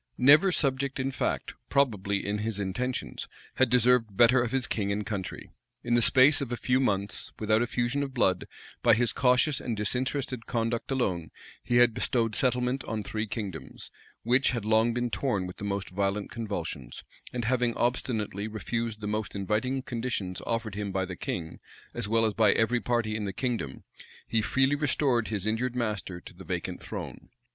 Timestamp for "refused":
18.47-19.01